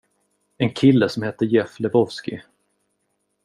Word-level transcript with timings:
En 0.65 0.69
kille 0.77 1.09
som 1.13 1.23
hette 1.27 1.45
Jeff 1.51 1.77
Lebowski. 1.87 2.41